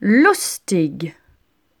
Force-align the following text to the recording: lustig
lustig 0.00 1.14